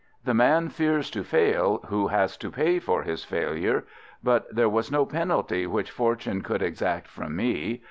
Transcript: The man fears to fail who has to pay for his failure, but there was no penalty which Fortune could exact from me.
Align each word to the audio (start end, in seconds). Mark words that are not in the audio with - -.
The 0.23 0.33
man 0.33 0.69
fears 0.69 1.11
to 1.11 1.23
fail 1.23 1.81
who 1.89 2.07
has 2.07 2.35
to 2.37 2.49
pay 2.49 2.79
for 2.79 3.03
his 3.03 3.23
failure, 3.23 3.85
but 4.23 4.47
there 4.49 4.67
was 4.67 4.91
no 4.91 5.05
penalty 5.05 5.67
which 5.67 5.91
Fortune 5.91 6.41
could 6.41 6.63
exact 6.63 7.07
from 7.07 7.35
me. 7.35 7.79